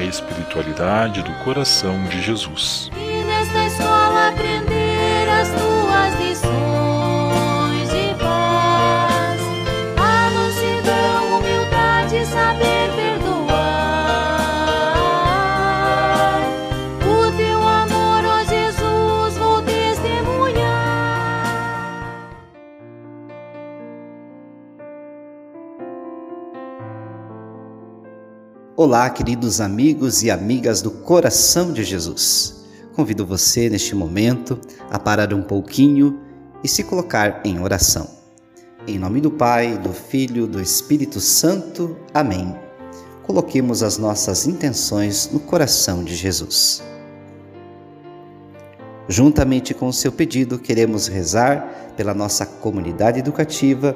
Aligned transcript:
a 0.00 0.04
espiritualidade 0.04 1.22
do 1.22 1.32
coração 1.44 2.02
de 2.04 2.22
Jesus. 2.22 2.90
E 2.96 3.24
nesta 3.24 3.66
escola 3.66 4.28
aprender 4.28 5.28
as 5.28 5.48
tuas 5.48 5.79
Olá, 28.82 29.10
queridos 29.10 29.60
amigos 29.60 30.22
e 30.22 30.30
amigas 30.30 30.80
do 30.80 30.90
coração 30.90 31.70
de 31.70 31.84
Jesus. 31.84 32.64
Convido 32.94 33.26
você 33.26 33.68
neste 33.68 33.94
momento 33.94 34.58
a 34.90 34.98
parar 34.98 35.34
um 35.34 35.42
pouquinho 35.42 36.18
e 36.64 36.66
se 36.66 36.82
colocar 36.82 37.42
em 37.44 37.60
oração. 37.60 38.08
Em 38.88 38.98
nome 38.98 39.20
do 39.20 39.30
Pai, 39.30 39.76
do 39.76 39.92
Filho, 39.92 40.46
do 40.46 40.58
Espírito 40.62 41.20
Santo. 41.20 41.94
Amém. 42.14 42.56
Coloquemos 43.24 43.82
as 43.82 43.98
nossas 43.98 44.46
intenções 44.46 45.28
no 45.30 45.40
coração 45.40 46.02
de 46.02 46.16
Jesus. 46.16 46.82
Juntamente 49.06 49.74
com 49.74 49.88
o 49.88 49.92
seu 49.92 50.10
pedido, 50.10 50.58
queremos 50.58 51.06
rezar 51.06 51.92
pela 51.98 52.14
nossa 52.14 52.46
comunidade 52.46 53.18
educativa, 53.18 53.94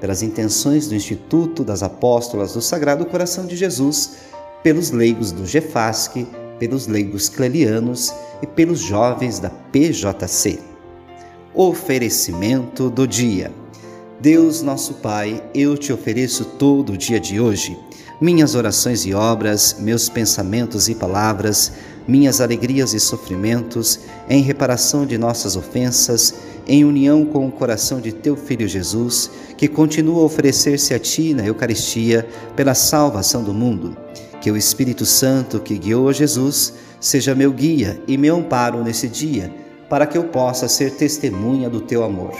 pelas 0.00 0.22
intenções 0.22 0.86
do 0.88 0.94
Instituto 0.94 1.64
das 1.64 1.82
Apóstolas 1.82 2.52
do 2.52 2.60
Sagrado 2.60 3.06
Coração 3.06 3.46
de 3.46 3.56
Jesus, 3.56 4.16
pelos 4.62 4.90
leigos 4.90 5.32
do 5.32 5.46
GEFASC, 5.46 6.26
pelos 6.58 6.86
leigos 6.86 7.28
clelianos 7.28 8.12
e 8.42 8.46
pelos 8.46 8.80
jovens 8.80 9.38
da 9.38 9.50
PJC. 9.50 10.58
Oferecimento 11.54 12.90
do 12.90 13.06
dia. 13.06 13.52
Deus 14.20 14.62
nosso 14.62 14.94
Pai, 14.94 15.42
eu 15.54 15.76
te 15.76 15.92
ofereço 15.92 16.44
todo 16.44 16.94
o 16.94 16.96
dia 16.96 17.20
de 17.20 17.40
hoje, 17.40 17.76
minhas 18.20 18.54
orações 18.54 19.04
e 19.04 19.12
obras, 19.12 19.76
meus 19.78 20.08
pensamentos 20.08 20.88
e 20.88 20.94
palavras, 20.94 21.72
minhas 22.06 22.40
alegrias 22.40 22.92
e 22.92 23.00
sofrimentos, 23.00 24.00
em 24.28 24.42
reparação 24.42 25.06
de 25.06 25.16
nossas 25.16 25.56
ofensas, 25.56 26.34
em 26.66 26.84
união 26.84 27.24
com 27.24 27.46
o 27.46 27.52
coração 27.52 28.00
de 28.00 28.12
teu 28.12 28.36
Filho 28.36 28.66
Jesus, 28.66 29.30
que 29.56 29.68
continua 29.68 30.22
a 30.22 30.24
oferecer-se 30.24 30.94
a 30.94 30.98
ti 30.98 31.34
na 31.34 31.44
Eucaristia 31.44 32.26
pela 32.56 32.74
salvação 32.74 33.42
do 33.42 33.52
mundo. 33.52 33.96
Que 34.40 34.50
o 34.50 34.56
Espírito 34.56 35.06
Santo 35.06 35.60
que 35.60 35.78
guiou 35.78 36.08
a 36.08 36.12
Jesus 36.12 36.74
seja 37.00 37.34
meu 37.34 37.52
guia 37.52 38.00
e 38.06 38.16
meu 38.16 38.36
amparo 38.36 38.82
nesse 38.82 39.08
dia, 39.08 39.52
para 39.88 40.06
que 40.06 40.16
eu 40.16 40.24
possa 40.24 40.68
ser 40.68 40.92
testemunha 40.92 41.68
do 41.68 41.80
teu 41.80 42.02
amor. 42.02 42.34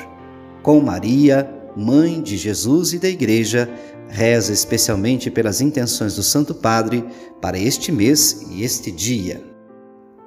Com 0.62 0.80
Maria, 0.80 1.50
Mãe 1.76 2.22
de 2.22 2.36
Jesus 2.36 2.92
e 2.92 2.98
da 2.98 3.08
Igreja, 3.08 3.68
reza 4.08 4.52
especialmente 4.52 5.28
pelas 5.30 5.60
intenções 5.60 6.14
do 6.14 6.22
Santo 6.22 6.54
Padre 6.54 7.04
para 7.40 7.58
este 7.58 7.90
mês 7.90 8.46
e 8.50 8.62
este 8.62 8.92
dia. 8.92 9.53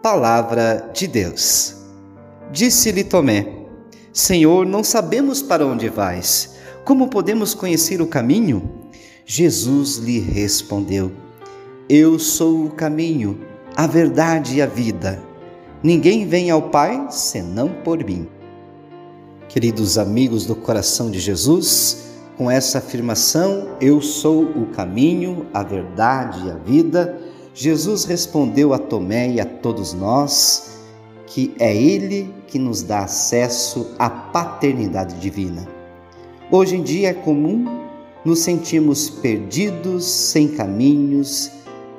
Palavra 0.01 0.91
de 0.93 1.07
Deus. 1.07 1.75
Disse-lhe 2.51 3.03
Tomé: 3.03 3.47
Senhor, 4.13 4.65
não 4.65 4.83
sabemos 4.83 5.41
para 5.41 5.65
onde 5.65 5.89
vais. 5.89 6.55
Como 6.85 7.07
podemos 7.07 7.53
conhecer 7.53 8.01
o 8.01 8.07
caminho? 8.07 8.89
Jesus 9.25 9.97
lhe 9.97 10.19
respondeu: 10.19 11.11
Eu 11.89 12.19
sou 12.19 12.65
o 12.65 12.69
caminho, 12.69 13.41
a 13.75 13.87
verdade 13.87 14.57
e 14.57 14.61
a 14.61 14.67
vida. 14.67 15.21
Ninguém 15.81 16.27
vem 16.27 16.51
ao 16.51 16.69
Pai 16.69 17.07
senão 17.09 17.69
por 17.83 18.03
mim. 18.03 18.27
Queridos 19.49 19.97
amigos 19.97 20.45
do 20.45 20.55
coração 20.55 21.09
de 21.09 21.19
Jesus, 21.19 22.07
com 22.37 22.51
essa 22.51 22.77
afirmação, 22.77 23.69
eu 23.81 23.99
sou 23.99 24.43
o 24.43 24.67
caminho, 24.67 25.47
a 25.53 25.63
verdade 25.63 26.47
e 26.47 26.51
a 26.51 26.55
vida, 26.55 27.17
Jesus 27.59 28.03
respondeu 28.03 28.71
a 28.71 28.77
Tomé 28.77 29.31
e 29.31 29.41
a 29.41 29.45
todos 29.45 29.91
nós 29.91 30.77
que 31.25 31.55
é 31.57 31.75
Ele 31.75 32.31
que 32.45 32.59
nos 32.59 32.83
dá 32.83 32.99
acesso 32.99 33.95
à 33.97 34.07
paternidade 34.11 35.15
divina. 35.15 35.67
Hoje 36.51 36.75
em 36.75 36.83
dia 36.83 37.09
é 37.09 37.13
comum 37.15 37.65
nos 38.23 38.41
sentirmos 38.41 39.09
perdidos, 39.09 40.05
sem 40.05 40.49
caminhos, 40.49 41.49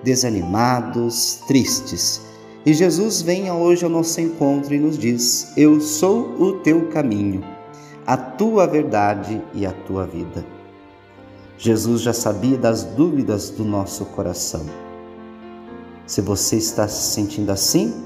desanimados, 0.04 1.40
tristes. 1.48 2.20
E 2.64 2.72
Jesus 2.72 3.20
vem 3.20 3.50
hoje 3.50 3.84
ao 3.84 3.90
nosso 3.90 4.20
encontro 4.20 4.72
e 4.72 4.78
nos 4.78 4.96
diz: 4.96 5.52
Eu 5.56 5.80
sou 5.80 6.40
o 6.40 6.60
teu 6.60 6.86
caminho, 6.90 7.42
a 8.06 8.16
tua 8.16 8.64
verdade 8.64 9.42
e 9.52 9.66
a 9.66 9.72
tua 9.72 10.06
vida. 10.06 10.46
Jesus 11.58 12.00
já 12.02 12.12
sabia 12.12 12.56
das 12.56 12.84
dúvidas 12.84 13.50
do 13.50 13.64
nosso 13.64 14.04
coração. 14.04 14.87
Se 16.08 16.22
você 16.22 16.56
está 16.56 16.88
se 16.88 17.12
sentindo 17.12 17.52
assim, 17.52 18.02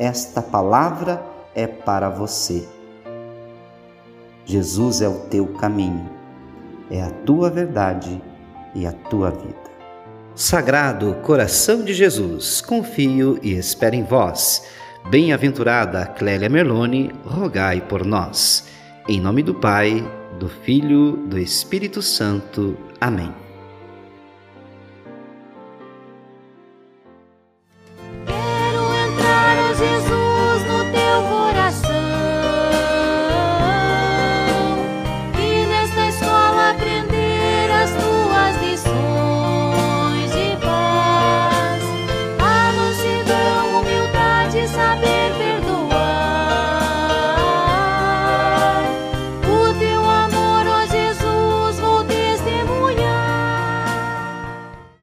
esta 0.00 0.42
palavra 0.42 1.24
é 1.54 1.64
para 1.64 2.10
você. 2.10 2.66
Jesus 4.44 5.00
é 5.00 5.08
o 5.08 5.20
teu 5.30 5.46
caminho, 5.54 6.10
é 6.90 7.00
a 7.00 7.10
tua 7.24 7.48
verdade 7.48 8.20
e 8.74 8.84
a 8.84 8.90
tua 8.90 9.30
vida. 9.30 9.70
Sagrado 10.34 11.14
coração 11.22 11.84
de 11.84 11.94
Jesus, 11.94 12.60
confio 12.60 13.38
e 13.40 13.52
espero 13.52 13.94
em 13.94 14.02
vós. 14.02 14.64
Bem-aventurada 15.08 16.04
Clélia 16.04 16.48
Merlone, 16.48 17.12
rogai 17.24 17.80
por 17.80 18.04
nós. 18.04 18.66
Em 19.08 19.20
nome 19.20 19.44
do 19.44 19.54
Pai, 19.54 20.04
do 20.40 20.48
Filho, 20.48 21.12
do 21.28 21.38
Espírito 21.38 22.02
Santo. 22.02 22.76
Amém. 23.00 23.45